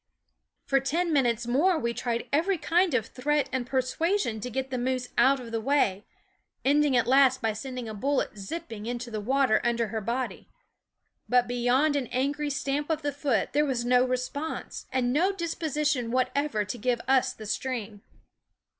For 0.65 0.79
ten 0.79 1.13
minutes 1.13 1.45
more 1.45 1.77
we 1.77 1.93
tried 1.93 2.27
every 2.33 2.57
kind 2.57 2.95
of 2.95 3.05
threat 3.05 3.47
and 3.51 3.67
persuasion 3.67 4.39
to 4.39 4.49
get 4.49 4.71
the 4.71 4.79
moose 4.79 5.09
out 5.15 5.39
of 5.39 5.51
the 5.51 5.61
way, 5.61 6.07
ending 6.65 6.97
at 6.97 7.05
last 7.05 7.39
by 7.39 7.53
sending 7.53 7.87
a 7.87 7.93
bullet 7.93 8.35
zipping 8.35 8.87
into 8.87 9.11
the 9.11 9.21
water 9.21 9.61
under 9.63 9.89
her 9.89 10.01
body; 10.01 10.49
but 11.29 11.47
beyond 11.47 11.95
an 11.95 12.07
angry 12.07 12.49
stamp 12.49 12.89
of 12.89 13.03
the 13.03 13.13
foot 13.13 13.53
there 13.53 13.63
was 13.63 13.85
no 13.85 14.03
response, 14.03 14.87
and 14.91 15.13
no 15.13 15.31
disposi 15.31 15.91
tion 15.91 16.09
whatever 16.09 16.65
to 16.65 16.79
give 16.79 16.99
us 17.07 17.31
the 17.31 17.45
stream. 17.45 18.01